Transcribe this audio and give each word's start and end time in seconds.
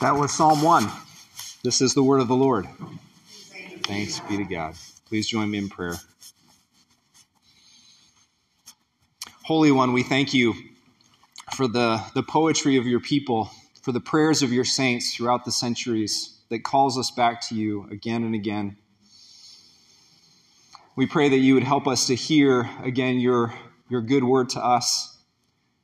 That 0.00 0.16
was 0.16 0.32
Psalm 0.32 0.62
1. 0.62 0.88
This 1.62 1.82
is 1.82 1.92
the 1.92 2.02
word 2.02 2.22
of 2.22 2.28
the 2.28 2.34
Lord. 2.34 2.66
Thanks 3.82 4.18
be 4.20 4.38
to 4.38 4.44
God. 4.44 4.74
Please 5.06 5.28
join 5.28 5.50
me 5.50 5.58
in 5.58 5.68
prayer. 5.68 5.96
Holy 9.42 9.70
One, 9.70 9.92
we 9.92 10.02
thank 10.02 10.32
you 10.32 10.54
for 11.54 11.68
the, 11.68 12.02
the 12.14 12.22
poetry 12.22 12.78
of 12.78 12.86
your 12.86 13.00
people, 13.00 13.50
for 13.82 13.92
the 13.92 14.00
prayers 14.00 14.42
of 14.42 14.54
your 14.54 14.64
saints 14.64 15.14
throughout 15.14 15.44
the 15.44 15.52
centuries 15.52 16.38
that 16.48 16.64
calls 16.64 16.96
us 16.96 17.10
back 17.10 17.46
to 17.48 17.54
you 17.54 17.86
again 17.90 18.24
and 18.24 18.34
again. 18.34 18.78
We 20.96 21.04
pray 21.04 21.28
that 21.28 21.36
you 21.36 21.52
would 21.52 21.64
help 21.64 21.86
us 21.86 22.06
to 22.06 22.14
hear 22.14 22.70
again 22.82 23.20
your, 23.20 23.52
your 23.90 24.00
good 24.00 24.24
word 24.24 24.48
to 24.50 24.64
us. 24.64 25.18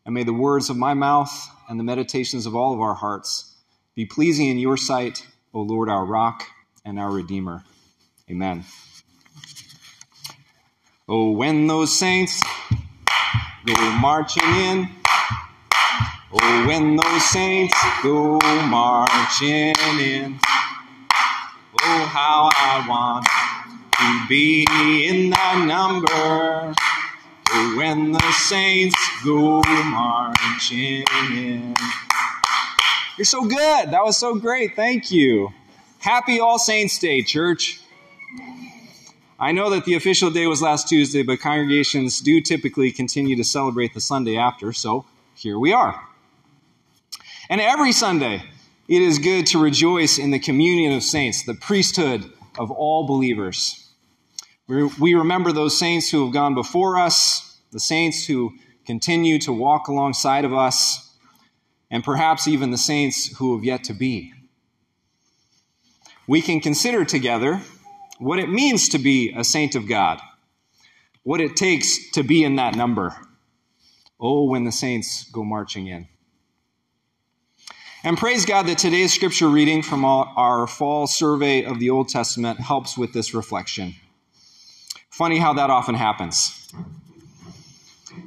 And 0.06 0.14
may 0.14 0.24
the 0.24 0.32
words 0.32 0.70
of 0.70 0.78
my 0.78 0.94
mouth 0.94 1.50
and 1.68 1.78
the 1.78 1.84
meditations 1.84 2.46
of 2.46 2.56
all 2.56 2.72
of 2.72 2.80
our 2.80 2.94
hearts 2.94 3.52
be 3.96 4.04
pleasing 4.04 4.48
in 4.48 4.58
your 4.58 4.76
sight, 4.76 5.26
O 5.55 5.62
Lord, 5.62 5.88
our 5.88 6.05
rock 6.05 6.45
and 6.84 7.00
our 7.00 7.10
Redeemer. 7.10 7.64
Amen. 8.30 8.62
Oh, 11.09 11.30
when 11.30 11.66
those 11.66 11.98
saints 11.98 12.42
go 13.64 13.91
marching 13.92 14.42
in, 14.45 14.91
oh, 16.30 16.66
when 16.66 16.96
those 16.96 17.24
saints 17.24 17.74
go 18.02 18.38
marching 18.66 19.72
in, 19.98 20.38
oh, 21.80 22.05
how 22.12 22.50
I 22.52 22.84
want 22.86 23.27
to 23.94 24.28
be 24.28 25.06
in 25.06 25.30
that 25.30 25.64
number. 25.66 26.74
Oh, 27.48 27.74
when 27.78 28.12
the 28.12 28.33
saints 28.33 28.98
go 29.24 29.62
marching 29.84 31.05
in. 31.33 31.74
You're 33.16 33.25
so 33.25 33.47
good. 33.47 33.93
That 33.93 34.05
was 34.05 34.19
so 34.19 34.34
great. 34.34 34.77
Thank 34.77 35.11
you. 35.11 35.48
Happy 35.98 36.38
All 36.38 36.59
Saints 36.59 36.98
Day, 36.98 37.23
church. 37.23 37.81
I 39.41 39.53
know 39.53 39.70
that 39.70 39.86
the 39.86 39.95
official 39.95 40.31
day 40.31 40.47
was 40.47 40.61
last 40.61 40.86
Tuesday, 40.86 41.23
but 41.23 41.41
congregations 41.41 42.20
do 42.20 42.42
typically 42.42 42.92
continue 42.92 43.34
to 43.36 43.45
celebrate 43.45 43.95
the 43.95 44.03
Sunday 44.03 44.36
after, 44.36 44.70
so 44.75 45.06
here 45.34 45.58
we 45.58 45.73
are. 45.73 45.98
And 47.48 47.58
every 47.58 47.92
Sunday, 47.92 48.42
it 48.86 49.00
is 49.00 49.19
good 49.19 49.47
to 49.47 49.58
rejoice 49.58 50.19
in 50.19 50.30
the 50.30 50.39
communion 50.39 50.92
of 50.92 51.03
saints, 51.03 51.42
the 51.45 51.55
priesthood 51.55 52.30
of 52.58 52.70
all 52.70 53.06
believers. 53.06 53.89
We 54.69 55.14
remember 55.14 55.53
those 55.53 55.78
saints 55.78 56.11
who 56.11 56.25
have 56.25 56.34
gone 56.34 56.55
before 56.55 56.98
us, 56.98 57.58
the 57.73 57.80
saints 57.80 58.27
who 58.27 58.53
continue 58.84 59.39
to 59.39 59.55
walk 59.55 59.89
alongside 59.89 60.45
of 60.45 60.53
us, 60.53 61.05
and 61.97 62.05
perhaps 62.05 62.47
even 62.47 62.70
the 62.70 62.77
saints 62.77 63.34
who 63.39 63.55
have 63.55 63.64
yet 63.64 63.84
to 63.84 63.94
be. 63.94 64.30
We 66.27 66.42
can 66.42 66.61
consider 66.61 67.06
together 67.06 67.62
what 68.19 68.39
it 68.39 68.50
means 68.50 68.91
to 68.91 68.98
be 68.98 69.33
a 69.34 69.42
saint 69.42 69.75
of 69.75 69.89
God, 69.89 70.20
what 71.22 71.41
it 71.41 71.56
takes 71.56 72.11
to 72.11 72.22
be 72.22 72.44
in 72.44 72.56
that 72.56 72.74
number. 72.74 73.17
Oh, 74.20 74.44
when 74.44 74.64
the 74.64 74.72
saints 74.72 75.24
go 75.33 75.42
marching 75.42 75.86
in. 75.86 76.06
And 78.05 78.19
praise 78.19 78.44
God 78.44 78.67
that 78.67 78.77
today's 78.77 79.14
scripture 79.14 79.48
reading 79.48 79.83
from 79.83 80.05
our 80.05 80.67
fall 80.67 81.06
survey 81.06 81.64
of 81.64 81.78
the 81.80 81.89
Old 81.89 82.11
Testament 82.11 82.61
helps 82.61 82.98
with 82.98 83.14
this 83.14 83.33
reflection. 83.33 83.94
Funny 85.08 85.39
how 85.39 85.55
that 85.55 85.70
often 85.70 85.94
happens. 85.94 86.70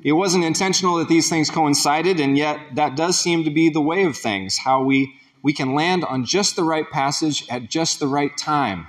It 0.03 0.14
wasn't 0.14 0.45
intentional 0.45 0.97
that 0.97 1.09
these 1.09 1.30
things 1.30 1.50
coincided, 1.50 2.19
and 2.19 2.38
yet 2.38 2.75
that 2.75 2.95
does 2.95 3.19
seem 3.19 3.44
to 3.44 3.50
be 3.50 3.69
the 3.69 3.81
way 3.81 4.03
of 4.03 4.16
things, 4.16 4.59
how 4.59 4.81
we, 4.81 5.16
we 5.44 5.52
can 5.52 5.75
land 5.75 6.06
on 6.06 6.25
just 6.25 6.56
the 6.56 6.64
right 6.64 6.89
passage 6.89 7.45
at 7.50 7.69
just 7.69 8.00
the 8.00 8.08
right 8.08 8.36
time. 8.38 8.88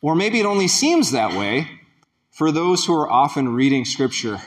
Or 0.00 0.16
maybe 0.16 0.40
it 0.40 0.46
only 0.46 0.66
seems 0.66 1.12
that 1.12 1.38
way 1.38 1.68
for 2.30 2.50
those 2.50 2.84
who 2.84 2.94
are 2.94 3.08
often 3.08 3.54
reading 3.54 3.84
Scripture. 3.84 4.40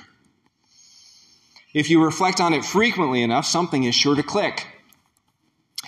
If 1.73 1.89
you 1.89 2.03
reflect 2.03 2.41
on 2.41 2.53
it 2.53 2.66
frequently 2.66 3.21
enough, 3.21 3.45
something 3.45 3.83
is 3.83 3.95
sure 3.95 4.16
to 4.16 4.23
click. 4.23 4.67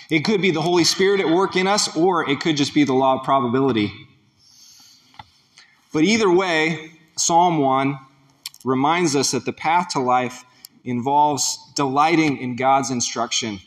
It 0.08 0.20
could 0.20 0.40
be 0.40 0.50
the 0.50 0.62
Holy 0.62 0.84
Spirit 0.84 1.20
at 1.20 1.28
work 1.28 1.56
in 1.56 1.66
us, 1.66 1.94
or 1.94 2.28
it 2.28 2.40
could 2.40 2.56
just 2.56 2.72
be 2.72 2.84
the 2.84 2.94
law 2.94 3.18
of 3.18 3.24
probability. 3.24 3.92
But 5.92 6.04
either 6.04 6.30
way, 6.30 6.92
Psalm 7.16 7.58
1 7.58 7.98
reminds 8.64 9.14
us 9.14 9.30
that 9.30 9.44
the 9.44 9.52
path 9.52 9.88
to 9.90 10.00
life 10.00 10.44
involves 10.84 11.58
delighting 11.74 12.38
in 12.38 12.56
God's 12.56 12.90
instruction. 12.90 13.60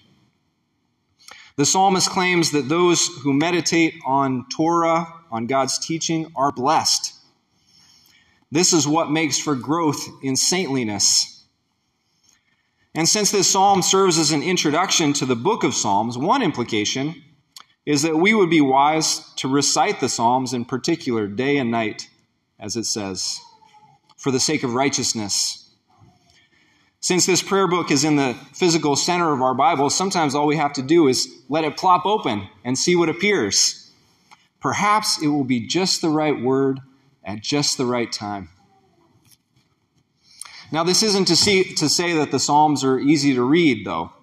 The 1.55 1.65
psalmist 1.65 2.09
claims 2.09 2.51
that 2.51 2.69
those 2.69 3.07
who 3.23 3.33
meditate 3.33 3.95
on 4.05 4.47
Torah, 4.49 5.07
on 5.29 5.47
God's 5.47 5.77
teaching, 5.77 6.31
are 6.35 6.51
blessed. 6.51 7.13
This 8.51 8.73
is 8.73 8.87
what 8.87 9.11
makes 9.11 9.39
for 9.39 9.55
growth 9.55 10.07
in 10.23 10.35
saintliness. 10.35 11.45
And 12.93 13.07
since 13.07 13.31
this 13.31 13.49
psalm 13.49 13.81
serves 13.81 14.17
as 14.17 14.31
an 14.31 14.43
introduction 14.43 15.13
to 15.13 15.25
the 15.25 15.35
book 15.35 15.63
of 15.63 15.73
Psalms, 15.73 16.17
one 16.17 16.41
implication 16.41 17.15
is 17.85 18.01
that 18.01 18.17
we 18.17 18.33
would 18.33 18.49
be 18.49 18.59
wise 18.59 19.33
to 19.35 19.47
recite 19.47 20.01
the 20.01 20.09
Psalms 20.09 20.53
in 20.53 20.65
particular 20.65 21.27
day 21.27 21.57
and 21.57 21.71
night, 21.71 22.09
as 22.59 22.75
it 22.75 22.85
says 22.85 23.39
for 24.21 24.29
the 24.29 24.39
sake 24.39 24.61
of 24.61 24.75
righteousness. 24.75 25.67
Since 26.99 27.25
this 27.25 27.41
prayer 27.41 27.67
book 27.67 27.89
is 27.89 28.03
in 28.03 28.17
the 28.17 28.35
physical 28.53 28.95
center 28.95 29.33
of 29.33 29.41
our 29.41 29.55
Bible, 29.55 29.89
sometimes 29.89 30.35
all 30.35 30.45
we 30.45 30.57
have 30.57 30.73
to 30.73 30.83
do 30.83 31.07
is 31.07 31.27
let 31.49 31.63
it 31.63 31.75
plop 31.75 32.05
open 32.05 32.47
and 32.63 32.77
see 32.77 32.95
what 32.95 33.09
appears. 33.09 33.91
Perhaps 34.59 35.23
it 35.23 35.27
will 35.29 35.43
be 35.43 35.65
just 35.65 36.01
the 36.01 36.09
right 36.09 36.39
word 36.39 36.81
at 37.25 37.41
just 37.41 37.79
the 37.79 37.85
right 37.87 38.11
time. 38.11 38.49
Now, 40.71 40.83
this 40.83 41.01
isn't 41.01 41.25
to, 41.25 41.35
see, 41.35 41.73
to 41.73 41.89
say 41.89 42.13
that 42.13 42.29
the 42.29 42.39
Psalms 42.39 42.83
are 42.83 42.99
easy 42.99 43.33
to 43.33 43.41
read, 43.41 43.87
though. 43.87 44.13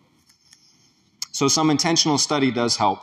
So, 1.33 1.49
some 1.49 1.71
intentional 1.71 2.19
study 2.19 2.53
does 2.53 2.77
help. 2.77 3.01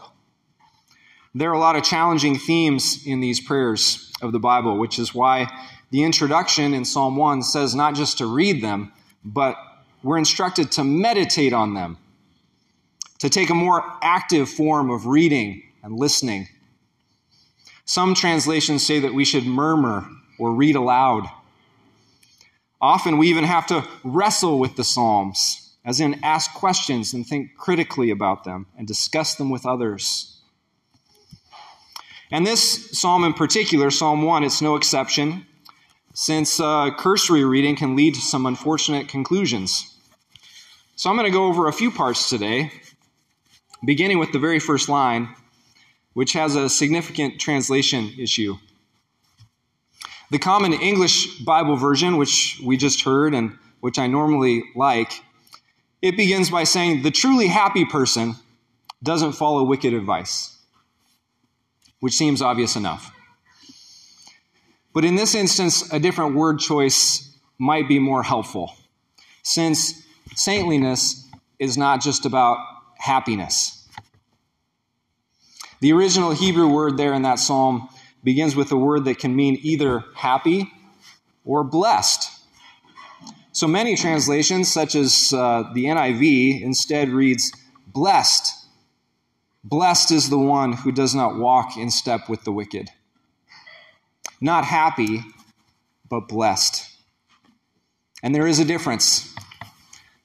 There 1.34 1.50
are 1.50 1.54
a 1.54 1.60
lot 1.60 1.76
of 1.76 1.84
challenging 1.84 2.40
themes 2.40 3.06
in 3.06 3.20
these 3.20 3.42
prayers 3.42 4.10
of 4.22 4.32
the 4.32 4.40
Bible, 4.40 4.78
which 4.78 4.98
is 4.98 5.14
why 5.14 5.52
the 5.96 6.04
introduction 6.04 6.74
in 6.74 6.84
Psalm 6.84 7.16
1 7.16 7.42
says 7.42 7.74
not 7.74 7.96
just 7.96 8.18
to 8.18 8.26
read 8.26 8.62
them, 8.62 8.92
but 9.24 9.56
we're 10.04 10.18
instructed 10.18 10.70
to 10.74 10.84
meditate 10.84 11.54
on 11.54 11.74
them, 11.74 11.98
to 13.20 13.30
take 13.30 13.50
a 13.50 13.54
more 13.54 13.82
active 14.02 14.50
form 14.50 14.90
of 14.90 15.06
reading 15.06 15.64
and 15.82 15.98
listening. 15.98 16.50
Some 17.86 18.14
translations 18.14 18.86
say 18.86 19.00
that 19.00 19.14
we 19.14 19.24
should 19.24 19.46
murmur 19.46 20.06
or 20.38 20.52
read 20.52 20.76
aloud. 20.76 21.30
Often 22.82 23.18
we 23.18 23.30
even 23.30 23.46
have 23.46 23.66
to 23.68 23.88
wrestle 24.04 24.60
with 24.60 24.76
the 24.76 24.84
Psalms, 24.84 25.78
as 25.86 26.02
in 26.02 26.22
ask 26.26 26.54
questions 26.54 27.14
and 27.14 27.26
think 27.26 27.56
critically 27.56 28.10
about 28.10 28.44
them 28.44 28.66
and 28.78 28.86
discuss 28.86 29.36
them 29.36 29.50
with 29.50 29.66
others. 29.66 30.42
And 32.32 32.46
this 32.46 32.92
psalm 33.00 33.24
in 33.24 33.32
particular, 33.32 33.90
Psalm 33.92 34.24
1, 34.24 34.44
it's 34.44 34.62
no 34.62 34.76
exception 34.76 35.46
since 36.16 36.62
uh, 36.62 36.92
cursory 36.92 37.44
reading 37.44 37.76
can 37.76 37.96
lead 37.96 38.16
to 38.16 38.22
some 38.22 38.46
unfortunate 38.46 39.09
conclusions. 39.09 39.94
So 40.96 41.09
I'm 41.09 41.18
going 41.18 41.30
to 41.30 41.38
go 41.38 41.48
over 41.48 41.68
a 41.68 41.74
few 41.74 41.92
parts 41.92 42.30
today, 42.30 42.72
beginning 43.84 44.18
with 44.18 44.31
the 44.31 44.40
very 44.40 44.59
first 44.59 44.88
line, 44.88 45.36
which 46.14 46.31
has 46.31 46.56
a 46.56 46.70
significant 46.70 47.42
translation 47.42 48.14
issue. 48.18 48.56
The 50.31 50.40
Common 50.40 50.72
English 50.72 51.40
Bible 51.40 51.76
version, 51.76 52.16
which 52.16 52.62
we 52.64 52.78
just 52.78 53.02
heard 53.02 53.36
and 53.36 53.58
which 53.82 54.00
I 54.00 54.08
normally 54.08 54.64
like, 54.74 55.22
it 56.02 56.16
begins 56.16 56.50
by 56.50 56.64
saying, 56.64 57.03
The 57.03 57.12
truly 57.12 57.47
happy 57.47 57.84
person 57.84 58.36
doesn't 59.03 59.34
follow 59.34 59.66
wicked 59.66 59.94
advice, 59.94 60.58
which 62.00 62.14
seems 62.14 62.41
obvious 62.41 62.78
enough. 62.78 63.15
But 64.96 65.03
in 65.03 65.16
this 65.16 65.36
instance, 65.36 65.92
a 65.92 66.00
different 66.00 66.36
word 66.36 66.58
choice 66.59 67.38
might 67.59 67.90
be 67.90 68.00
more 68.00 68.24
helpful, 68.24 68.74
since 69.44 70.08
saintliness 70.36 71.28
is 71.59 71.78
not 71.78 72.02
just 72.02 72.26
about 72.26 72.59
happiness. 72.97 73.86
The 75.82 75.92
original 75.92 76.32
Hebrew 76.32 76.70
word 76.70 76.96
there 76.96 77.14
in 77.14 77.24
that 77.24 77.40
psalm 77.40 77.90
begins 78.24 78.56
with 78.56 78.72
a 78.72 78.78
word 78.78 79.03
that 79.03 79.20
can 79.20 79.36
mean 79.36 79.59
either 79.62 80.06
happy 80.16 80.72
or 81.44 81.66
blessed. 81.66 82.32
So 83.52 83.68
many 83.68 83.98
translations, 83.98 84.72
such 84.72 84.96
as 84.96 85.34
uh, 85.34 85.72
the 85.74 85.86
NIV, 85.86 86.62
instead 86.62 87.09
reads, 87.09 87.52
blessed. 87.86 88.66
Blessed 89.62 90.12
is 90.12 90.30
the 90.30 90.40
one 90.40 90.72
who 90.72 90.94
does 90.94 91.14
not 91.14 91.36
walk 91.36 91.76
in 91.76 91.91
step 91.91 92.30
with 92.30 92.46
the 92.46 92.53
wicked 92.53 92.91
not 94.41 94.66
happy, 94.66 95.22
but 96.09 96.28
blessed. 96.28 96.90
And 98.23 98.34
there 98.34 98.47
is 98.47 98.59
a 98.59 98.66
difference. 98.66 99.34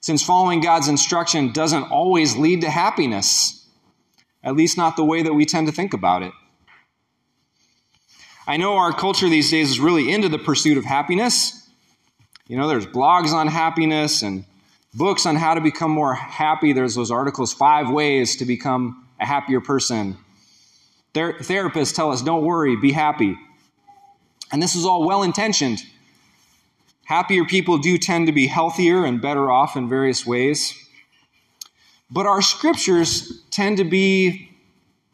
since 0.01 0.23
following 0.23 0.61
God's 0.61 0.87
instruction 0.87 1.53
doesn't 1.53 1.83
always 1.83 2.35
lead 2.35 2.61
to 2.61 2.69
happiness, 2.69 3.67
at 4.43 4.55
least 4.55 4.75
not 4.75 4.95
the 4.95 5.05
way 5.05 5.21
that 5.21 5.33
we 5.33 5.45
tend 5.45 5.67
to 5.67 5.73
think 5.73 5.93
about 5.93 6.23
it. 6.23 6.33
I 8.47 8.57
know 8.57 8.77
our 8.77 8.91
culture 8.91 9.29
these 9.29 9.51
days 9.51 9.69
is 9.69 9.79
really 9.79 10.11
into 10.11 10.27
the 10.27 10.39
pursuit 10.39 10.77
of 10.77 10.83
happiness. 10.83 11.69
You 12.47 12.57
know, 12.57 12.67
there's 12.67 12.87
blogs 12.87 13.31
on 13.31 13.47
happiness 13.47 14.23
and 14.23 14.43
books 14.95 15.27
on 15.27 15.35
how 15.35 15.53
to 15.53 15.61
become 15.61 15.91
more 15.91 16.15
happy. 16.15 16.73
There's 16.73 16.95
those 16.95 17.11
articles, 17.11 17.53
Five 17.53 17.91
Ways 17.91 18.37
to 18.37 18.45
Become 18.45 19.07
a 19.19 19.25
Happier 19.25 19.61
Person. 19.61 20.17
Ther- 21.13 21.33
therapists 21.33 21.93
tell 21.93 22.11
us, 22.11 22.23
don't 22.23 22.43
worry, 22.43 22.75
be 22.75 22.91
happy. 22.91 23.37
And 24.51 24.61
this 24.61 24.75
is 24.75 24.85
all 24.85 25.05
well 25.05 25.23
intentioned. 25.23 25.79
Happier 27.05 27.45
people 27.45 27.77
do 27.77 27.97
tend 27.97 28.27
to 28.27 28.33
be 28.33 28.47
healthier 28.47 29.05
and 29.05 29.21
better 29.21 29.51
off 29.51 29.75
in 29.75 29.89
various 29.89 30.25
ways. 30.25 30.73
But 32.09 32.25
our 32.25 32.41
scriptures 32.41 33.43
tend 33.51 33.77
to 33.77 33.83
be 33.83 34.51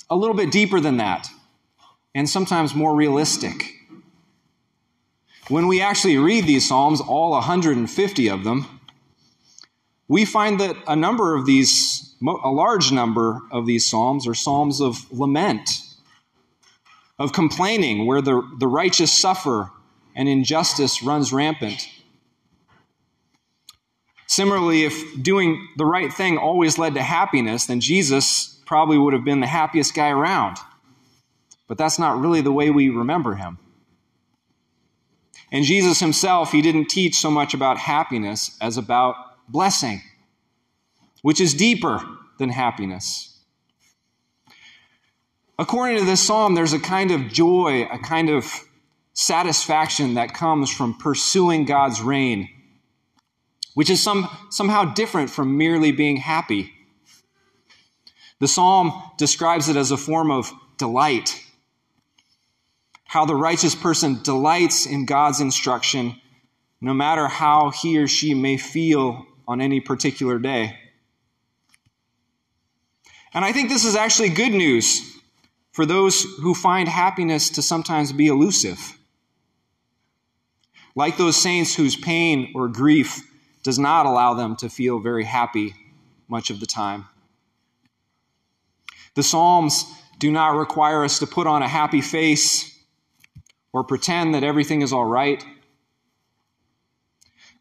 a 0.09 0.15
little 0.15 0.35
bit 0.35 0.51
deeper 0.51 0.79
than 0.79 0.97
that, 0.97 1.27
and 2.15 2.29
sometimes 2.29 2.73
more 2.73 2.95
realistic. 2.95 3.73
When 5.47 5.67
we 5.67 5.81
actually 5.81 6.17
read 6.17 6.45
these 6.45 6.67
Psalms, 6.67 6.99
all 6.99 7.31
150 7.31 8.29
of 8.29 8.43
them, 8.43 8.79
we 10.07 10.25
find 10.25 10.59
that 10.59 10.75
a 10.87 10.95
number 10.95 11.35
of 11.35 11.45
these, 11.45 12.15
a 12.21 12.49
large 12.49 12.91
number 12.91 13.41
of 13.51 13.65
these 13.65 13.85
Psalms 13.85 14.27
are 14.27 14.33
Psalms 14.33 14.81
of 14.81 15.11
lament, 15.11 15.81
of 17.19 17.33
complaining, 17.33 18.05
where 18.05 18.21
the, 18.21 18.41
the 18.59 18.67
righteous 18.67 19.11
suffer 19.11 19.71
and 20.15 20.29
injustice 20.29 21.01
runs 21.03 21.33
rampant. 21.33 21.87
Similarly, 24.27 24.83
if 24.83 25.21
doing 25.21 25.67
the 25.77 25.85
right 25.85 26.11
thing 26.11 26.37
always 26.37 26.77
led 26.77 26.93
to 26.95 27.01
happiness, 27.01 27.65
then 27.65 27.79
Jesus 27.79 28.59
probably 28.65 28.97
would 28.97 29.13
have 29.13 29.23
been 29.23 29.39
the 29.39 29.47
happiest 29.47 29.93
guy 29.93 30.09
around. 30.09 30.57
But 31.67 31.77
that's 31.77 31.97
not 31.97 32.19
really 32.19 32.41
the 32.41 32.51
way 32.51 32.69
we 32.69 32.89
remember 32.89 33.35
him. 33.35 33.57
And 35.51 35.63
Jesus 35.63 35.99
himself, 35.99 36.51
he 36.51 36.61
didn't 36.61 36.89
teach 36.89 37.15
so 37.15 37.31
much 37.31 37.53
about 37.53 37.77
happiness 37.77 38.57
as 38.59 38.77
about 38.77 39.15
blessing, 39.47 40.01
which 41.21 41.39
is 41.39 41.53
deeper 41.53 42.01
than 42.37 42.49
happiness. 42.49 43.36
According 45.59 45.97
to 45.97 46.05
this 46.05 46.21
psalm, 46.21 46.53
there's 46.53 46.73
a 46.73 46.79
kind 46.79 47.09
of 47.09 47.31
joy, 47.33 47.87
a 47.91 47.97
kind 47.97 48.29
of 48.29 48.45
satisfaction 49.13 50.13
that 50.13 50.35
comes 50.35 50.69
from 50.69 50.93
pursuing 50.93 51.65
God's 51.65 51.99
reign, 51.99 52.47
which 53.73 53.89
is 53.89 54.01
some, 54.01 54.29
somehow 54.51 54.93
different 54.93 55.31
from 55.31 55.57
merely 55.57 55.91
being 55.91 56.17
happy. 56.17 56.71
The 58.39 58.47
psalm 58.47 58.93
describes 59.17 59.67
it 59.67 59.75
as 59.75 59.89
a 59.89 59.97
form 59.97 60.29
of 60.29 60.51
delight. 60.77 61.43
How 63.05 63.25
the 63.25 63.35
righteous 63.35 63.73
person 63.73 64.21
delights 64.21 64.85
in 64.85 65.07
God's 65.07 65.41
instruction, 65.41 66.21
no 66.79 66.93
matter 66.93 67.27
how 67.27 67.71
he 67.71 67.97
or 67.97 68.07
she 68.07 68.35
may 68.35 68.57
feel 68.57 69.25
on 69.47 69.59
any 69.59 69.79
particular 69.79 70.37
day. 70.37 70.77
And 73.33 73.43
I 73.43 73.53
think 73.53 73.69
this 73.69 73.85
is 73.85 73.95
actually 73.95 74.29
good 74.29 74.51
news 74.51 75.16
for 75.77 75.85
those 75.85 76.23
who 76.41 76.55
find 76.55 76.89
happiness 76.89 77.51
to 77.51 77.61
sometimes 77.61 78.11
be 78.11 78.25
elusive 78.25 78.97
like 80.95 81.17
those 81.17 81.39
saints 81.39 81.75
whose 81.75 81.95
pain 81.95 82.51
or 82.55 82.67
grief 82.67 83.21
does 83.61 83.77
not 83.77 84.07
allow 84.07 84.33
them 84.33 84.55
to 84.55 84.69
feel 84.69 84.97
very 84.97 85.23
happy 85.23 85.75
much 86.27 86.49
of 86.49 86.59
the 86.59 86.65
time. 86.65 87.05
The 89.13 89.21
Psalms 89.21 89.85
do 90.17 90.31
not 90.31 90.55
require 90.55 91.03
us 91.03 91.19
to 91.19 91.27
put 91.27 91.45
on 91.45 91.61
a 91.61 91.67
happy 91.67 92.01
face 92.01 92.75
or 93.71 93.83
pretend 93.83 94.33
that 94.33 94.43
everything 94.43 94.81
is 94.81 94.91
all 94.91 95.05
right. 95.05 95.45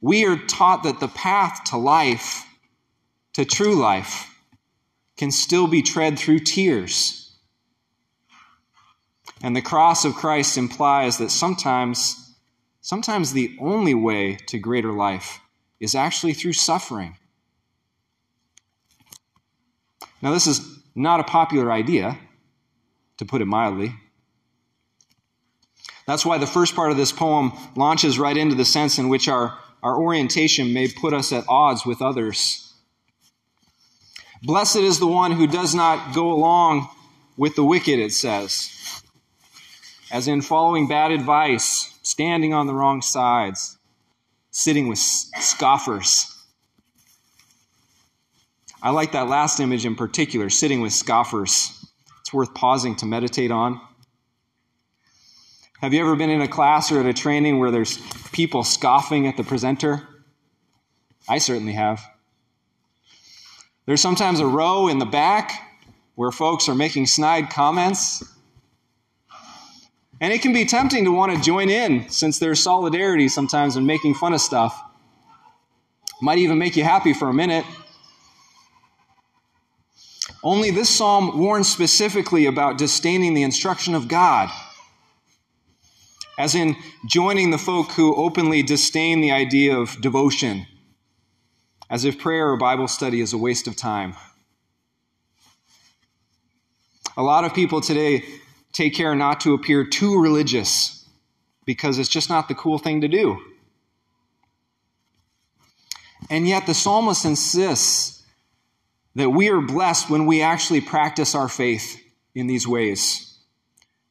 We 0.01 0.25
are 0.25 0.39
taught 0.39 0.85
that 0.85 1.01
the 1.01 1.09
path 1.09 1.65
to 1.65 1.77
life, 1.77 2.47
to 3.35 3.45
true 3.45 3.75
life, 3.75 4.35
can 5.19 5.31
still 5.31 5.67
be 5.67 5.83
tread 5.83 6.19
through 6.19 6.39
tears. 6.39 7.26
And 9.43 9.55
the 9.55 9.63
cross 9.63 10.05
of 10.05 10.15
Christ 10.15 10.57
implies 10.57 11.19
that 11.19 11.31
sometimes 11.31 12.27
Sometimes 12.87 13.33
the 13.33 13.57
only 13.61 13.95
way 13.95 14.37
to 14.47 14.61
greater 14.61 14.93
life 14.93 15.41
is 15.81 15.97
actually 15.97 16.35
through 16.35 16.53
suffering. 16.53 17.17
Now, 20.23 20.31
this 20.31 20.47
is 20.47 20.61
not 20.95 21.19
a 21.19 21.25
popular 21.25 21.73
idea, 21.73 22.17
to 23.17 23.25
put 23.25 23.43
it 23.43 23.47
mildly. 23.47 23.97
That's 26.07 26.25
why 26.25 26.39
the 26.39 26.47
first 26.47 26.77
part 26.77 26.93
of 26.93 26.97
this 26.97 27.11
poem 27.11 27.55
launches 27.75 28.21
right 28.21 28.37
into 28.37 28.55
the 28.55 28.65
sense 28.65 29.01
in 29.01 29.09
which 29.09 29.27
our, 29.27 29.59
our 29.83 30.01
orientation 30.01 30.73
may 30.73 30.87
put 30.87 31.13
us 31.13 31.33
at 31.33 31.43
odds 31.49 31.85
with 31.85 32.01
others. 32.01 32.73
Blessed 34.45 34.77
is 34.77 35.01
the 35.01 35.09
one 35.09 35.33
who 35.33 35.49
does 35.49 35.75
not 35.75 36.15
go 36.15 36.31
along 36.31 36.89
with 37.37 37.57
the 37.57 37.65
wicked, 37.65 37.99
it 37.99 38.13
says, 38.13 39.03
as 40.11 40.29
in 40.29 40.41
following 40.41 40.87
bad 40.87 41.11
advice 41.11 41.93
standing 42.03 42.55
on 42.55 42.67
the 42.67 42.75
wrong 42.75 43.03
sides, 43.03 43.79
sitting 44.51 44.89
with 44.89 44.99
scoffers. 44.99 46.33
I 48.83 48.91
like 48.91 49.13
that 49.13 49.29
last 49.29 49.59
image 49.59 49.85
in 49.85 49.97
particular, 49.97 50.49
sitting 50.49 50.81
with 50.81 50.93
scoffers. 50.93 51.85
It's 52.21 52.33
worth 52.33 52.55
pausing 52.55 52.95
to 52.97 53.07
meditate 53.07 53.51
on. 53.51 53.81
Have 55.81 55.93
you 55.93 56.01
ever 56.01 56.17
been 56.17 56.31
in 56.31 56.41
a 56.41 56.49
class 56.49 56.91
or 56.91 57.01
at 57.01 57.07
a 57.07 57.13
training 57.13 57.59
where 57.59 57.71
there's 57.71 57.99
people 58.33 58.65
scoffing 58.65 59.27
at 59.27 59.37
the 59.37 59.45
presenter? 59.45 60.07
I 61.29 61.39
certainly 61.39 61.73
have. 61.73 62.01
There's 63.87 64.01
sometimes 64.01 64.41
a 64.41 64.47
row 64.47 64.89
in 64.89 64.99
the 64.99 65.05
back 65.05 65.53
where 66.15 66.33
folks 66.33 66.69
are 66.69 66.75
making 66.75 67.07
snide 67.07 67.51
comments 67.51 68.25
and 70.21 70.33
it 70.33 70.43
can 70.43 70.53
be 70.53 70.65
tempting 70.65 71.05
to 71.05 71.13
want 71.13 71.35
to 71.35 71.41
join 71.43 71.69
in 71.69 72.09
since 72.09 72.39
there's 72.39 72.63
solidarity 72.63 73.29
sometimes 73.29 73.77
in 73.77 73.85
making 73.85 74.15
fun 74.15 74.33
of 74.33 74.41
stuff. 74.41 74.83
Might 76.23 76.39
even 76.39 76.59
make 76.59 76.77
you 76.77 76.85
happy 76.85 77.13
for 77.13 77.29
a 77.29 77.35
minute. 77.35 77.65
Only 80.43 80.71
this 80.71 80.89
psalm 80.89 81.39
warns 81.39 81.69
specifically 81.69 82.47
about 82.47 82.79
disdaining 82.79 83.35
the 83.35 83.43
instruction 83.43 83.95
of 83.95 84.09
God, 84.09 84.49
as 86.39 86.55
in 86.55 86.77
joining 87.07 87.51
the 87.51 87.59
folk 87.59 87.93
who 87.93 88.15
openly 88.15 88.63
disdain 88.63 89.21
the 89.21 89.33
idea 89.33 89.77
of 89.77 90.01
devotion, 90.01 90.67
as 91.91 92.05
if 92.05 92.19
prayer 92.19 92.51
or 92.51 92.57
Bible 92.57 92.89
study 92.89 93.21
is 93.21 93.33
a 93.33 93.39
waste 93.39 93.67
of 93.67 93.77
time. 93.77 94.15
A 97.17 97.23
lot 97.23 97.45
of 97.45 97.55
people 97.55 97.81
today 97.81 98.25
take 98.77 98.95
care 98.95 99.15
not 99.15 99.41
to 99.41 99.55
appear 99.55 99.87
too 99.87 100.21
religious 100.21 101.05
because 101.65 101.99
it's 101.99 102.11
just 102.11 102.29
not 102.29 102.47
the 102.47 102.55
cool 102.55 102.79
thing 102.79 103.01
to 103.01 103.09
do. 103.09 103.41
And 106.29 106.47
yet 106.47 106.67
the 106.67 106.75
psalmist 106.75 107.25
insists 107.25 108.23
that 109.15 109.31
we 109.31 109.49
are 109.49 109.63
blessed 109.63 110.11
when 110.11 110.27
we 110.27 110.43
actually 110.43 110.83
practice 110.83 111.35
our 111.35 111.49
faith 111.49 112.03
in 112.35 112.47
these 112.47 112.69
ways. 112.69 113.39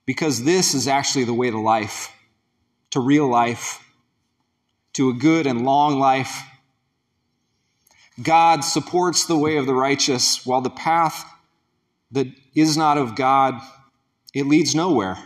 Because 0.05 0.43
this 0.43 0.73
is 0.73 0.87
actually 0.87 1.25
the 1.25 1.33
way 1.33 1.51
to 1.51 1.59
life, 1.59 2.11
to 2.91 2.99
real 2.99 3.27
life, 3.27 3.83
to 4.93 5.09
a 5.09 5.13
good 5.13 5.45
and 5.45 5.63
long 5.63 5.99
life. 5.99 6.41
God 8.21 8.63
supports 8.63 9.25
the 9.25 9.37
way 9.37 9.57
of 9.57 9.67
the 9.67 9.73
righteous, 9.75 10.45
while 10.45 10.61
the 10.61 10.69
path 10.69 11.23
that 12.11 12.27
is 12.55 12.77
not 12.77 12.97
of 12.97 13.15
God 13.15 13.61
it 14.35 14.45
leads 14.45 14.75
nowhere. 14.75 15.17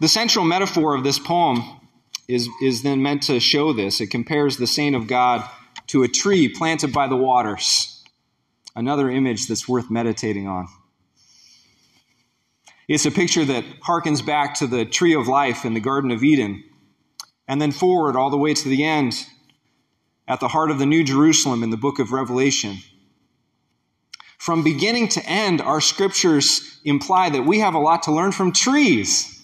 The 0.00 0.08
central 0.08 0.44
metaphor 0.44 0.94
of 0.94 1.02
this 1.02 1.18
poem 1.18 1.62
is, 2.28 2.48
is 2.62 2.82
then 2.82 3.02
meant 3.02 3.22
to 3.24 3.40
show 3.40 3.72
this. 3.72 4.00
It 4.00 4.08
compares 4.08 4.58
the 4.58 4.66
saint 4.66 4.94
of 4.94 5.08
God 5.08 5.42
to 5.88 6.02
a 6.02 6.08
tree 6.08 6.48
planted 6.48 6.92
by 6.92 7.08
the 7.08 7.16
waters, 7.16 8.04
another 8.76 9.10
image 9.10 9.48
that's 9.48 9.66
worth 9.66 9.90
meditating 9.90 10.46
on. 10.46 10.68
It's 12.86 13.06
a 13.06 13.10
picture 13.10 13.44
that 13.44 13.64
harkens 13.80 14.24
back 14.24 14.54
to 14.56 14.66
the 14.66 14.84
tree 14.84 15.14
of 15.14 15.28
life 15.28 15.64
in 15.64 15.74
the 15.74 15.80
Garden 15.80 16.10
of 16.10 16.22
Eden, 16.22 16.62
and 17.48 17.60
then 17.60 17.72
forward 17.72 18.16
all 18.16 18.30
the 18.30 18.36
way 18.36 18.52
to 18.52 18.68
the 18.68 18.84
end 18.84 19.26
at 20.28 20.40
the 20.40 20.48
heart 20.48 20.70
of 20.70 20.78
the 20.78 20.86
New 20.86 21.04
Jerusalem 21.04 21.62
in 21.62 21.70
the 21.70 21.76
book 21.76 21.98
of 21.98 22.12
Revelation. 22.12 22.78
From 24.40 24.64
beginning 24.64 25.08
to 25.08 25.26
end, 25.26 25.60
our 25.60 25.82
scriptures 25.82 26.80
imply 26.82 27.28
that 27.28 27.42
we 27.42 27.58
have 27.58 27.74
a 27.74 27.78
lot 27.78 28.04
to 28.04 28.12
learn 28.12 28.32
from 28.32 28.52
trees. 28.52 29.36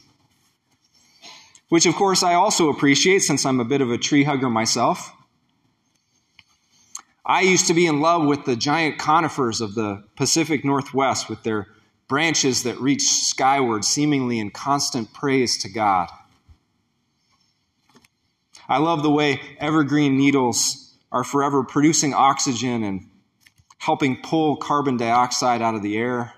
which 1.68 1.84
of 1.84 1.94
course 1.94 2.22
I 2.22 2.34
also 2.34 2.70
appreciate 2.70 3.20
since 3.20 3.44
I'm 3.44 3.60
a 3.60 3.64
bit 3.64 3.80
of 3.80 3.90
a 3.90 3.98
tree 3.98 4.24
hugger 4.24 4.48
myself. 4.48 5.12
I 7.24 7.40
used 7.42 7.66
to 7.66 7.74
be 7.74 7.86
in 7.86 8.00
love 8.00 8.24
with 8.24 8.44
the 8.44 8.56
giant 8.56 8.98
conifers 8.98 9.60
of 9.60 9.74
the 9.74 10.04
Pacific 10.16 10.64
Northwest 10.64 11.28
with 11.28 11.42
their 11.42 11.66
branches 12.08 12.62
that 12.62 12.80
reach 12.80 13.02
skyward, 13.02 13.84
seemingly 13.84 14.38
in 14.38 14.50
constant 14.50 15.12
praise 15.12 15.58
to 15.58 15.68
God. 15.68 16.08
I 18.68 18.78
love 18.78 19.02
the 19.02 19.10
way 19.10 19.40
evergreen 19.58 20.16
needles 20.16 20.96
are 21.10 21.24
forever 21.24 21.64
producing 21.64 22.14
oxygen 22.14 22.84
and 22.84 23.10
helping 23.78 24.20
pull 24.22 24.56
carbon 24.56 24.96
dioxide 24.96 25.62
out 25.62 25.74
of 25.74 25.82
the 25.82 25.96
air. 25.96 26.32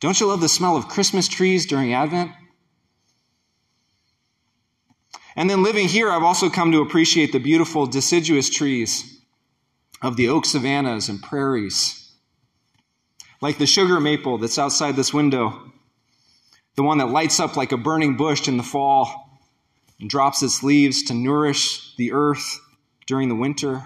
Don't 0.00 0.18
you 0.20 0.26
love 0.26 0.40
the 0.40 0.48
smell 0.48 0.76
of 0.76 0.88
Christmas 0.88 1.28
trees 1.28 1.66
during 1.66 1.94
Advent? 1.94 2.32
And 5.36 5.50
then 5.50 5.62
living 5.62 5.88
here, 5.88 6.10
I've 6.10 6.22
also 6.22 6.48
come 6.48 6.72
to 6.72 6.82
appreciate 6.82 7.32
the 7.32 7.38
beautiful 7.38 7.86
deciduous 7.86 8.50
trees 8.50 9.20
of 10.00 10.16
the 10.16 10.28
oak 10.28 10.46
savannas 10.46 11.08
and 11.08 11.22
prairies. 11.22 12.12
Like 13.40 13.58
the 13.58 13.66
sugar 13.66 14.00
maple 14.00 14.38
that's 14.38 14.58
outside 14.58 14.96
this 14.96 15.12
window, 15.12 15.72
the 16.76 16.82
one 16.82 16.98
that 16.98 17.10
lights 17.10 17.40
up 17.40 17.56
like 17.56 17.72
a 17.72 17.76
burning 17.76 18.16
bush 18.16 18.48
in 18.48 18.56
the 18.56 18.62
fall 18.62 19.40
and 20.00 20.08
drops 20.08 20.42
its 20.42 20.62
leaves 20.62 21.02
to 21.04 21.14
nourish 21.14 21.94
the 21.96 22.12
earth 22.12 22.60
during 23.06 23.28
the 23.28 23.34
winter. 23.34 23.84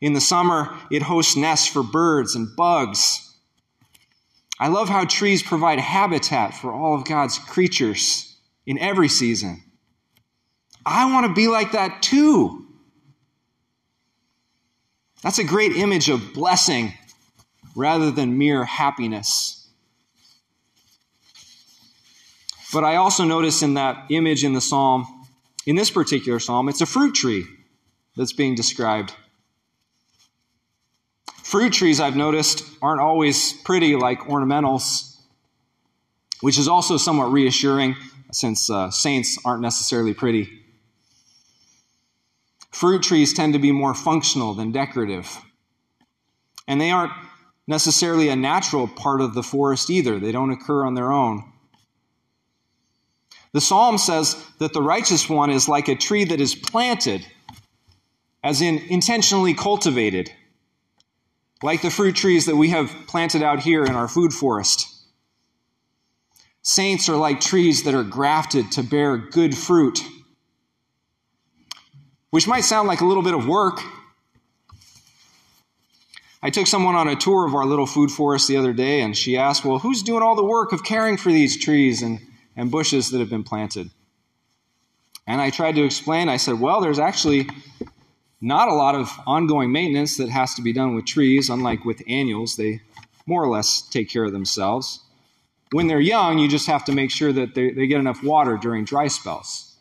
In 0.00 0.12
the 0.12 0.20
summer, 0.20 0.76
it 0.90 1.02
hosts 1.02 1.36
nests 1.36 1.66
for 1.66 1.82
birds 1.82 2.34
and 2.34 2.54
bugs. 2.54 3.34
I 4.60 4.68
love 4.68 4.88
how 4.88 5.04
trees 5.04 5.42
provide 5.42 5.78
habitat 5.78 6.54
for 6.54 6.72
all 6.72 6.94
of 6.94 7.04
God's 7.04 7.38
creatures 7.38 8.36
in 8.66 8.78
every 8.78 9.08
season. 9.08 9.62
I 10.84 11.12
want 11.12 11.26
to 11.26 11.34
be 11.34 11.48
like 11.48 11.72
that 11.72 12.02
too. 12.02 12.66
That's 15.22 15.38
a 15.38 15.44
great 15.44 15.72
image 15.72 16.08
of 16.08 16.32
blessing 16.32 16.94
rather 17.74 18.10
than 18.10 18.38
mere 18.38 18.64
happiness. 18.64 19.68
But 22.72 22.84
I 22.84 22.96
also 22.96 23.24
notice 23.24 23.62
in 23.62 23.74
that 23.74 24.06
image 24.10 24.44
in 24.44 24.52
the 24.52 24.60
psalm, 24.60 25.06
in 25.66 25.76
this 25.76 25.90
particular 25.90 26.38
psalm, 26.38 26.68
it's 26.68 26.80
a 26.80 26.86
fruit 26.86 27.14
tree 27.14 27.46
that's 28.16 28.32
being 28.32 28.54
described. 28.54 29.14
Fruit 31.48 31.72
trees, 31.72 31.98
I've 31.98 32.14
noticed, 32.14 32.62
aren't 32.82 33.00
always 33.00 33.54
pretty 33.54 33.96
like 33.96 34.20
ornamentals, 34.24 35.16
which 36.42 36.58
is 36.58 36.68
also 36.68 36.98
somewhat 36.98 37.32
reassuring 37.32 37.96
since 38.30 38.68
uh, 38.68 38.90
saints 38.90 39.38
aren't 39.46 39.62
necessarily 39.62 40.12
pretty. 40.12 40.50
Fruit 42.70 43.02
trees 43.02 43.32
tend 43.32 43.54
to 43.54 43.58
be 43.58 43.72
more 43.72 43.94
functional 43.94 44.52
than 44.52 44.72
decorative. 44.72 45.38
And 46.66 46.78
they 46.78 46.90
aren't 46.90 47.12
necessarily 47.66 48.28
a 48.28 48.36
natural 48.36 48.86
part 48.86 49.22
of 49.22 49.32
the 49.32 49.42
forest 49.42 49.88
either, 49.88 50.18
they 50.18 50.32
don't 50.32 50.50
occur 50.50 50.84
on 50.84 50.92
their 50.92 51.10
own. 51.10 51.50
The 53.54 53.62
psalm 53.62 53.96
says 53.96 54.36
that 54.58 54.74
the 54.74 54.82
righteous 54.82 55.30
one 55.30 55.48
is 55.48 55.66
like 55.66 55.88
a 55.88 55.96
tree 55.96 56.26
that 56.26 56.42
is 56.42 56.54
planted, 56.54 57.26
as 58.44 58.60
in 58.60 58.80
intentionally 58.90 59.54
cultivated, 59.54 60.30
like 61.62 61.82
the 61.82 61.90
fruit 61.90 62.16
trees 62.16 62.46
that 62.46 62.56
we 62.56 62.70
have 62.70 62.90
planted 63.06 63.42
out 63.42 63.60
here 63.60 63.84
in 63.84 63.92
our 63.92 64.08
food 64.08 64.32
forest. 64.32 64.94
Saints 66.62 67.08
are 67.08 67.16
like 67.16 67.40
trees 67.40 67.84
that 67.84 67.94
are 67.94 68.04
grafted 68.04 68.70
to 68.72 68.82
bear 68.82 69.16
good 69.16 69.56
fruit 69.56 70.00
which 72.30 72.46
might 72.46 72.62
sound 72.62 72.88
like 72.88 73.00
a 73.00 73.04
little 73.04 73.22
bit 73.22 73.34
of 73.34 73.46
work. 73.46 73.80
I 76.42 76.50
took 76.50 76.66
someone 76.66 76.94
on 76.94 77.08
a 77.08 77.16
tour 77.16 77.46
of 77.46 77.54
our 77.54 77.66
little 77.66 77.86
food 77.86 78.10
forest 78.10 78.46
the 78.46 78.56
other 78.56 78.72
day, 78.72 79.00
and 79.00 79.16
she 79.16 79.36
asked, 79.36 79.64
Well, 79.64 79.78
who's 79.78 80.02
doing 80.02 80.22
all 80.22 80.36
the 80.36 80.44
work 80.44 80.72
of 80.72 80.84
caring 80.84 81.16
for 81.16 81.30
these 81.30 81.58
trees 81.58 82.02
and, 82.02 82.20
and 82.56 82.70
bushes 82.70 83.10
that 83.10 83.18
have 83.18 83.30
been 83.30 83.44
planted? 83.44 83.90
And 85.26 85.40
I 85.40 85.50
tried 85.50 85.74
to 85.74 85.84
explain, 85.84 86.28
I 86.28 86.36
said, 86.36 86.60
Well, 86.60 86.80
there's 86.80 86.98
actually 86.98 87.48
not 88.40 88.68
a 88.68 88.74
lot 88.74 88.94
of 88.94 89.10
ongoing 89.26 89.72
maintenance 89.72 90.16
that 90.16 90.28
has 90.28 90.54
to 90.54 90.62
be 90.62 90.72
done 90.72 90.94
with 90.94 91.06
trees, 91.06 91.50
unlike 91.50 91.84
with 91.84 92.02
annuals. 92.06 92.56
They 92.56 92.80
more 93.26 93.42
or 93.42 93.48
less 93.48 93.82
take 93.82 94.08
care 94.08 94.24
of 94.24 94.32
themselves. 94.32 95.00
When 95.72 95.86
they're 95.86 96.00
young, 96.00 96.38
you 96.38 96.48
just 96.48 96.66
have 96.66 96.84
to 96.86 96.92
make 96.92 97.10
sure 97.10 97.32
that 97.32 97.54
they, 97.54 97.70
they 97.72 97.86
get 97.86 97.98
enough 97.98 98.22
water 98.22 98.56
during 98.56 98.84
dry 98.84 99.08
spells. 99.08 99.76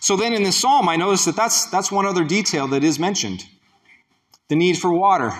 So 0.00 0.16
then 0.16 0.34
in 0.34 0.42
this 0.42 0.60
psalm, 0.60 0.86
I 0.90 0.96
notice 0.96 1.24
that 1.24 1.36
that's, 1.36 1.64
that's 1.66 1.90
one 1.90 2.04
other 2.04 2.24
detail 2.24 2.68
that 2.68 2.84
is 2.84 2.98
mentioned 2.98 3.46
the 4.48 4.56
need 4.56 4.76
for 4.76 4.92
water. 4.92 5.32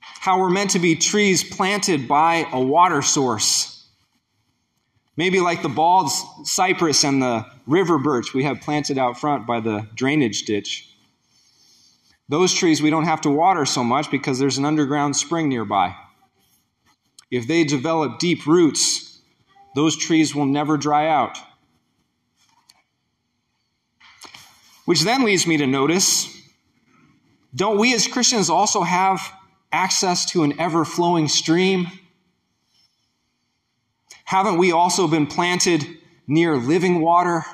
How 0.00 0.38
we're 0.38 0.50
meant 0.50 0.70
to 0.70 0.78
be 0.78 0.94
trees 0.94 1.42
planted 1.42 2.06
by 2.06 2.46
a 2.52 2.60
water 2.60 3.02
source. 3.02 3.77
Maybe 5.18 5.40
like 5.40 5.62
the 5.62 5.68
bald 5.68 6.12
cypress 6.44 7.02
and 7.02 7.20
the 7.20 7.44
river 7.66 7.98
birch 7.98 8.32
we 8.32 8.44
have 8.44 8.60
planted 8.60 8.98
out 8.98 9.18
front 9.18 9.48
by 9.48 9.58
the 9.58 9.88
drainage 9.92 10.44
ditch. 10.44 10.94
Those 12.28 12.54
trees 12.54 12.80
we 12.80 12.90
don't 12.90 13.02
have 13.02 13.22
to 13.22 13.30
water 13.30 13.66
so 13.66 13.82
much 13.82 14.12
because 14.12 14.38
there's 14.38 14.58
an 14.58 14.64
underground 14.64 15.16
spring 15.16 15.48
nearby. 15.48 15.96
If 17.32 17.48
they 17.48 17.64
develop 17.64 18.20
deep 18.20 18.46
roots, 18.46 19.18
those 19.74 19.96
trees 19.96 20.36
will 20.36 20.46
never 20.46 20.76
dry 20.76 21.08
out. 21.08 21.36
Which 24.84 25.02
then 25.02 25.24
leads 25.24 25.48
me 25.48 25.56
to 25.56 25.66
notice 25.66 26.32
don't 27.52 27.78
we 27.78 27.92
as 27.92 28.06
Christians 28.06 28.50
also 28.50 28.82
have 28.82 29.32
access 29.72 30.26
to 30.26 30.44
an 30.44 30.60
ever 30.60 30.84
flowing 30.84 31.26
stream? 31.26 31.88
Haven't 34.28 34.58
we 34.58 34.72
also 34.72 35.08
been 35.08 35.26
planted 35.26 35.86
near 36.26 36.54
living 36.58 37.00
water? 37.00 37.46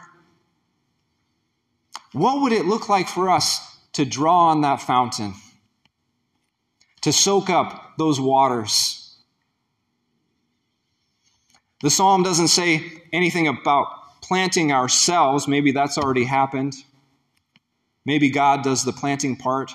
What 2.10 2.42
would 2.42 2.50
it 2.50 2.66
look 2.66 2.88
like 2.88 3.06
for 3.06 3.30
us 3.30 3.78
to 3.92 4.04
draw 4.04 4.48
on 4.48 4.62
that 4.62 4.80
fountain, 4.82 5.34
to 7.02 7.12
soak 7.12 7.48
up 7.48 7.96
those 7.96 8.20
waters? 8.20 9.16
The 11.80 11.90
psalm 11.90 12.24
doesn't 12.24 12.48
say 12.48 13.04
anything 13.12 13.46
about 13.46 13.86
planting 14.20 14.72
ourselves. 14.72 15.46
Maybe 15.46 15.70
that's 15.70 15.96
already 15.96 16.24
happened. 16.24 16.74
Maybe 18.04 18.30
God 18.30 18.64
does 18.64 18.82
the 18.82 18.92
planting 18.92 19.36
part. 19.36 19.70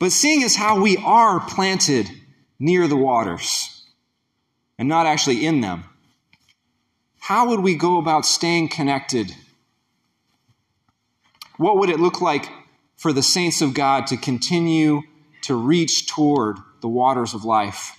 But 0.00 0.10
seeing 0.10 0.42
as 0.42 0.56
how 0.56 0.80
we 0.80 0.96
are 0.96 1.38
planted 1.38 2.10
near 2.58 2.88
the 2.88 2.96
waters 2.96 3.77
and 4.78 4.88
not 4.88 5.06
actually 5.06 5.44
in 5.44 5.60
them, 5.60 5.84
how 7.18 7.48
would 7.48 7.60
we 7.60 7.74
go 7.74 7.98
about 7.98 8.24
staying 8.24 8.68
connected? 8.68 9.34
What 11.56 11.78
would 11.78 11.90
it 11.90 12.00
look 12.00 12.20
like 12.20 12.48
for 12.96 13.12
the 13.12 13.22
saints 13.22 13.60
of 13.60 13.74
God 13.74 14.06
to 14.06 14.16
continue 14.16 15.02
to 15.42 15.54
reach 15.54 16.06
toward 16.06 16.56
the 16.80 16.88
waters 16.88 17.34
of 17.34 17.44
life? 17.44 17.94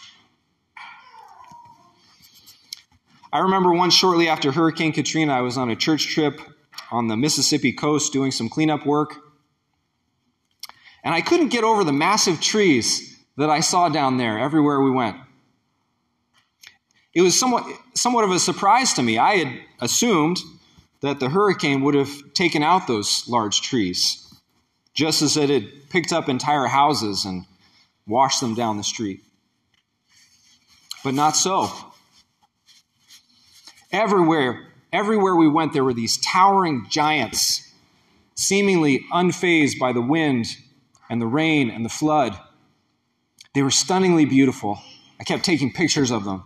I 3.31 3.39
remember 3.39 3.71
once 3.71 3.93
shortly 3.93 4.27
after 4.27 4.51
Hurricane 4.51 4.93
Katrina, 4.93 5.33
I 5.33 5.41
was 5.41 5.57
on 5.57 5.69
a 5.69 5.75
church 5.75 6.07
trip 6.07 6.41
on 6.89 7.07
the 7.07 7.17
Mississippi 7.17 7.71
coast 7.71 8.11
doing 8.11 8.31
some 8.31 8.49
cleanup 8.49 8.85
work. 8.85 9.13
And 11.03 11.13
I 11.13 11.21
couldn't 11.21 11.49
get 11.49 11.63
over 11.63 11.83
the 11.83 11.93
massive 11.93 12.41
trees 12.41 13.17
that 13.37 13.49
I 13.49 13.59
saw 13.59 13.89
down 13.89 14.17
there 14.17 14.39
everywhere 14.39 14.81
we 14.81 14.89
went. 14.91 15.17
It 17.19 17.23
was 17.23 17.37
somewhat, 17.37 17.65
somewhat 17.95 18.23
of 18.23 18.31
a 18.31 18.39
surprise 18.39 18.93
to 18.93 19.03
me. 19.03 19.17
I 19.17 19.35
had 19.35 19.59
assumed 19.81 20.39
that 21.01 21.19
the 21.19 21.27
hurricane 21.27 21.81
would 21.81 21.93
have 21.93 22.33
taken 22.33 22.63
out 22.63 22.87
those 22.87 23.27
large 23.27 23.59
trees, 23.61 24.25
just 24.93 25.21
as 25.21 25.35
it 25.35 25.49
had 25.49 25.89
picked 25.89 26.13
up 26.13 26.29
entire 26.29 26.67
houses 26.67 27.25
and 27.25 27.43
washed 28.07 28.39
them 28.39 28.55
down 28.55 28.77
the 28.77 28.85
street. 28.85 29.19
But 31.03 31.13
not 31.13 31.35
so. 31.35 31.69
Everywhere 33.91 34.67
Everywhere 34.93 35.35
we 35.35 35.49
went, 35.49 35.73
there 35.73 35.83
were 35.83 35.93
these 35.93 36.15
towering 36.19 36.87
giants, 36.89 37.69
seemingly 38.35 39.03
unfazed 39.11 39.77
by 39.77 39.91
the 39.91 40.01
wind 40.01 40.45
and 41.09 41.21
the 41.21 41.27
rain 41.27 41.69
and 41.69 41.83
the 41.83 41.89
flood. 41.89 42.39
They 43.53 43.61
were 43.61 43.71
stunningly 43.71 44.23
beautiful. 44.23 44.79
I 45.19 45.25
kept 45.25 45.43
taking 45.43 45.73
pictures 45.73 46.11
of 46.11 46.23
them. 46.23 46.45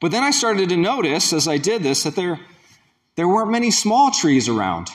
But 0.00 0.10
then 0.10 0.22
I 0.22 0.30
started 0.30 0.70
to 0.70 0.76
notice 0.76 1.32
as 1.32 1.46
I 1.46 1.58
did 1.58 1.82
this 1.82 2.02
that 2.04 2.16
there, 2.16 2.40
there 3.16 3.28
weren't 3.28 3.50
many 3.50 3.70
small 3.70 4.10
trees 4.10 4.48
around. 4.48 4.88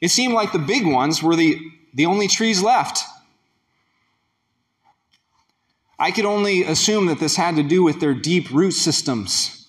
It 0.00 0.10
seemed 0.10 0.34
like 0.34 0.52
the 0.52 0.58
big 0.58 0.86
ones 0.86 1.22
were 1.22 1.34
the, 1.34 1.58
the 1.94 2.04
only 2.06 2.28
trees 2.28 2.62
left. 2.62 3.02
I 5.98 6.10
could 6.10 6.26
only 6.26 6.62
assume 6.62 7.06
that 7.06 7.20
this 7.20 7.36
had 7.36 7.56
to 7.56 7.62
do 7.62 7.82
with 7.82 8.00
their 8.00 8.12
deep 8.12 8.50
root 8.50 8.72
systems, 8.72 9.68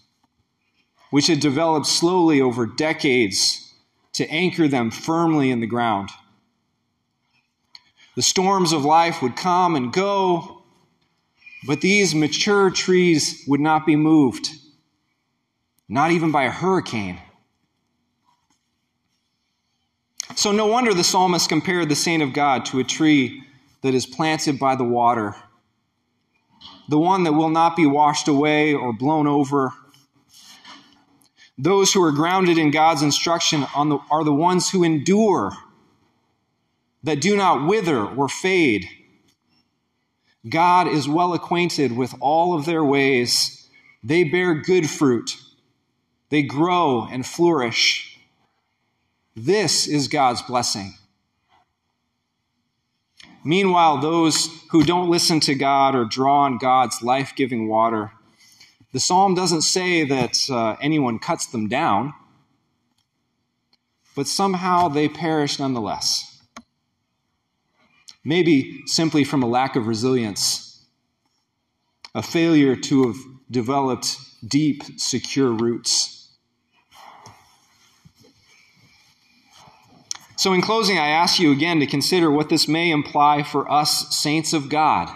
which 1.10 1.28
had 1.28 1.40
developed 1.40 1.86
slowly 1.86 2.42
over 2.42 2.66
decades 2.66 3.74
to 4.14 4.28
anchor 4.30 4.68
them 4.68 4.92
firmly 4.92 5.52
in 5.52 5.62
the 5.62 5.68
ground. 5.68 6.10
The 8.16 8.22
storms 8.22 8.74
of 8.74 8.84
life 8.84 9.22
would 9.22 9.36
come 9.36 9.76
and 9.76 9.94
go, 9.94 10.55
but 11.66 11.82
these 11.82 12.14
mature 12.14 12.70
trees 12.70 13.44
would 13.48 13.60
not 13.60 13.86
be 13.86 13.96
moved, 13.96 14.50
not 15.90 16.12
even 16.12 16.32
by 16.32 16.44
a 16.44 16.52
hurricane. 16.52 17.20
So, 20.36 20.52
no 20.52 20.68
wonder 20.68 20.94
the 20.94 21.04
psalmist 21.04 21.50
compared 21.50 21.90
the 21.90 21.96
saint 21.96 22.22
of 22.22 22.34
God 22.34 22.66
to 22.66 22.80
a 22.80 22.84
tree 22.84 23.44
that 23.82 23.94
is 23.94 24.06
planted 24.06 24.60
by 24.60 24.76
the 24.76 24.84
water, 24.84 25.36
the 26.90 26.98
one 26.98 27.24
that 27.24 27.34
will 27.34 27.50
not 27.50 27.76
be 27.76 27.86
washed 27.86 28.28
away 28.28 28.74
or 28.74 28.92
blown 28.92 29.28
over. 29.28 29.74
Those 31.58 31.94
who 31.94 32.04
are 32.04 32.12
grounded 32.12 32.58
in 32.58 32.72
God's 32.72 33.02
instruction 33.02 33.62
the, 33.62 34.00
are 34.12 34.24
the 34.26 34.34
ones 34.34 34.70
who 34.70 34.84
endure, 34.84 35.54
that 37.04 37.22
do 37.22 37.38
not 37.38 37.68
wither 37.68 38.04
or 38.04 38.28
fade. 38.28 38.90
God 40.48 40.88
is 40.88 41.08
well 41.08 41.34
acquainted 41.34 41.96
with 41.96 42.14
all 42.20 42.54
of 42.58 42.66
their 42.66 42.84
ways. 42.84 43.68
They 44.04 44.24
bear 44.24 44.54
good 44.54 44.90
fruit, 44.90 45.38
they 46.30 46.44
grow 46.44 47.08
and 47.12 47.25
flourish. 47.25 48.12
This 49.36 49.88
is 49.88 50.08
God's 50.08 50.42
blessing. 50.42 50.94
Meanwhile, 53.44 53.98
those 53.98 54.50
who 54.72 54.84
don't 54.84 55.10
listen 55.10 55.40
to 55.42 55.56
God 55.56 55.94
or 55.94 56.06
draw 56.06 56.44
on 56.44 56.58
God's 56.58 57.04
life 57.04 57.34
giving 57.36 57.68
water, 57.68 58.12
the 58.92 59.00
psalm 59.00 59.36
doesn't 59.36 59.62
say 59.62 60.06
that 60.06 60.50
uh, 60.50 60.78
anyone 60.82 61.20
cuts 61.20 61.48
them 61.48 61.68
down, 61.68 62.14
but 64.16 64.25
somehow 64.25 64.88
they 64.88 65.10
perish 65.10 65.60
nonetheless. 65.60 66.35
Maybe 68.25 68.82
simply 68.88 69.24
from 69.24 69.44
a 69.44 69.48
lack 69.48 69.75
of 69.75 69.86
resilience, 69.86 70.84
a 72.15 72.24
failure 72.24 72.75
to 72.75 73.08
have 73.08 73.17
developed 73.51 74.17
deep, 74.46 74.84
secure 74.98 75.51
roots. 75.51 76.15
So, 80.38 80.53
in 80.53 80.62
closing, 80.62 80.98
I 80.98 81.08
ask 81.08 81.39
you 81.39 81.51
again 81.51 81.79
to 81.79 81.86
consider 81.86 82.29
what 82.29 82.50
this 82.50 82.67
may 82.67 82.91
imply 82.91 83.44
for 83.44 83.72
us, 83.72 84.15
saints 84.15 84.53
of 84.53 84.70
God. 84.70 85.10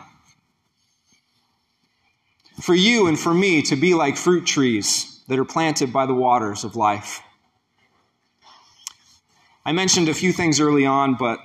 For 2.62 2.76
you 2.76 3.08
and 3.08 3.20
for 3.20 3.34
me 3.34 3.62
to 3.64 3.76
be 3.76 3.94
like 3.94 4.18
fruit 4.18 4.46
trees 4.46 5.22
that 5.28 5.40
are 5.40 5.46
planted 5.46 5.92
by 5.92 6.06
the 6.06 6.14
waters 6.14 6.64
of 6.64 6.76
life. 6.76 7.22
I 9.66 9.72
mentioned 9.72 10.10
a 10.10 10.14
few 10.14 10.32
things 10.32 10.60
early 10.60 10.86
on, 10.86 11.16
but 11.16 11.40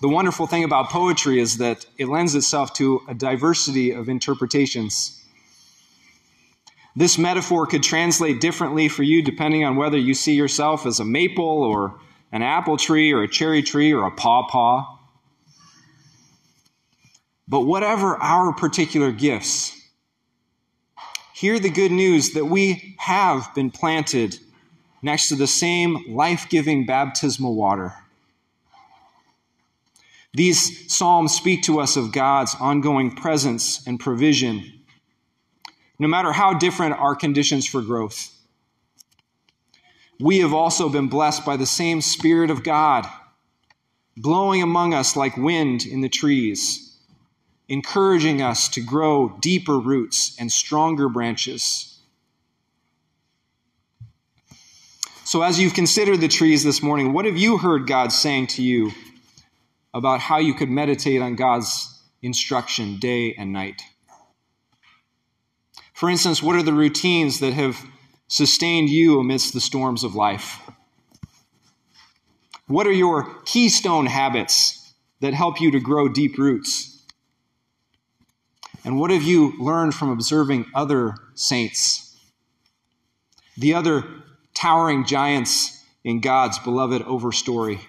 the 0.00 0.08
wonderful 0.08 0.46
thing 0.46 0.64
about 0.64 0.90
poetry 0.90 1.40
is 1.40 1.58
that 1.58 1.86
it 1.96 2.06
lends 2.06 2.34
itself 2.34 2.72
to 2.74 3.00
a 3.08 3.14
diversity 3.14 3.90
of 3.90 4.08
interpretations. 4.08 5.14
This 6.94 7.18
metaphor 7.18 7.66
could 7.66 7.82
translate 7.82 8.40
differently 8.40 8.88
for 8.88 9.02
you 9.02 9.22
depending 9.22 9.64
on 9.64 9.76
whether 9.76 9.98
you 9.98 10.14
see 10.14 10.34
yourself 10.34 10.86
as 10.86 11.00
a 11.00 11.04
maple 11.04 11.62
or 11.62 11.98
an 12.32 12.42
apple 12.42 12.76
tree 12.76 13.12
or 13.12 13.22
a 13.22 13.28
cherry 13.28 13.62
tree 13.62 13.92
or 13.92 14.04
a 14.04 14.10
pawpaw. 14.10 14.84
But 17.46 17.62
whatever 17.62 18.16
our 18.16 18.52
particular 18.52 19.10
gifts, 19.10 19.74
hear 21.32 21.58
the 21.58 21.70
good 21.70 21.92
news 21.92 22.32
that 22.32 22.44
we 22.44 22.96
have 22.98 23.52
been 23.54 23.70
planted 23.70 24.38
next 25.02 25.28
to 25.28 25.36
the 25.36 25.46
same 25.46 26.04
life 26.08 26.48
giving 26.48 26.84
baptismal 26.84 27.54
water. 27.54 27.94
These 30.34 30.92
Psalms 30.92 31.34
speak 31.34 31.62
to 31.64 31.80
us 31.80 31.96
of 31.96 32.12
God's 32.12 32.54
ongoing 32.60 33.14
presence 33.14 33.86
and 33.86 33.98
provision, 33.98 34.82
no 35.98 36.08
matter 36.08 36.32
how 36.32 36.54
different 36.54 36.94
our 36.94 37.16
conditions 37.16 37.66
for 37.66 37.82
growth 37.82 38.34
we 40.20 40.38
have 40.38 40.52
also 40.52 40.88
been 40.88 41.08
blessed 41.08 41.44
by 41.44 41.56
the 41.56 41.66
same 41.66 42.00
Spirit 42.00 42.50
of 42.50 42.64
God, 42.64 43.06
blowing 44.16 44.62
among 44.62 44.92
us 44.92 45.14
like 45.14 45.36
wind 45.36 45.86
in 45.86 46.00
the 46.00 46.08
trees, 46.08 46.98
encouraging 47.68 48.42
us 48.42 48.68
to 48.70 48.80
grow 48.80 49.36
deeper 49.40 49.78
roots 49.78 50.34
and 50.38 50.50
stronger 50.50 51.08
branches. 51.08 52.00
So, 55.24 55.42
as 55.42 55.60
you've 55.60 55.74
considered 55.74 56.20
the 56.20 56.28
trees 56.28 56.64
this 56.64 56.82
morning, 56.82 57.12
what 57.12 57.26
have 57.26 57.36
you 57.36 57.58
heard 57.58 57.86
God 57.86 58.12
saying 58.12 58.48
to 58.48 58.62
you 58.62 58.92
about 59.94 60.20
how 60.20 60.38
you 60.38 60.54
could 60.54 60.70
meditate 60.70 61.22
on 61.22 61.36
God's 61.36 62.02
instruction 62.22 62.98
day 62.98 63.34
and 63.34 63.52
night? 63.52 63.82
For 65.94 66.08
instance, 66.08 66.42
what 66.42 66.56
are 66.56 66.62
the 66.62 66.72
routines 66.72 67.40
that 67.40 67.54
have 67.54 67.84
sustained 68.28 68.88
you 68.88 69.18
amidst 69.18 69.52
the 69.52 69.60
storms 69.60 70.04
of 70.04 70.14
life? 70.14 70.60
What 72.66 72.86
are 72.86 72.92
your 72.92 73.34
keystone 73.44 74.06
habits 74.06 74.92
that 75.20 75.34
help 75.34 75.60
you 75.60 75.70
to 75.72 75.80
grow 75.80 76.08
deep 76.08 76.38
roots? 76.38 77.02
And 78.84 78.98
what 78.98 79.10
have 79.10 79.22
you 79.22 79.54
learned 79.58 79.94
from 79.94 80.10
observing 80.10 80.66
other 80.74 81.14
saints? 81.34 82.16
The 83.56 83.74
other 83.74 84.04
towering 84.54 85.04
giants 85.04 85.84
in 86.04 86.20
God's 86.20 86.58
beloved 86.58 87.02
overstory. 87.02 87.80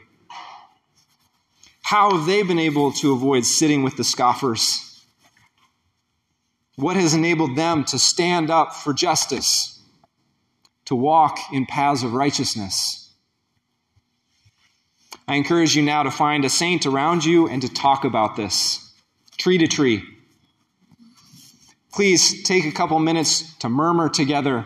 How 1.90 2.16
have 2.16 2.26
they 2.26 2.44
been 2.44 2.60
able 2.60 2.92
to 2.94 3.14
avoid 3.14 3.46
sitting 3.46 3.84
with 3.84 3.98
the 3.98 4.04
scoffers? 4.04 5.06
What 6.76 6.96
has 6.96 7.14
enabled 7.14 7.56
them 7.56 7.84
to 7.86 8.00
stand 8.00 8.50
up 8.50 8.74
for 8.74 8.94
justice? 8.94 9.80
to 10.90 10.96
walk 10.96 11.38
in 11.54 11.68
paths 11.68 12.02
of 12.02 12.14
righteousness. 12.16 13.14
I 15.28 15.36
encourage 15.36 15.76
you 15.76 15.84
now 15.84 16.02
to 16.02 16.10
find 16.10 16.44
a 16.44 16.50
saint 16.50 16.88
around 16.88 17.24
you 17.24 17.48
and 17.48 17.62
to 17.62 17.72
talk 17.72 18.06
about 18.06 18.36
this, 18.36 18.92
tree 19.38 19.60
to 19.60 19.68
tree. 19.68 20.02
Please 21.94 22.42
take 22.42 22.66
a 22.66 22.72
couple 22.72 22.98
minutes 22.98 23.56
to 23.58 23.70
murmur 23.70 24.10
together, 24.10 24.66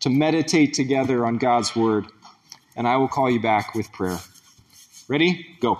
to 0.00 0.08
meditate 0.08 0.72
together 0.72 1.26
on 1.26 1.36
God's 1.36 1.76
word, 1.76 2.06
and 2.74 2.88
I 2.88 2.96
will 2.96 3.08
call 3.08 3.30
you 3.30 3.38
back 3.38 3.74
with 3.74 3.92
prayer. 3.92 4.20
Ready? 5.08 5.58
Go. 5.60 5.78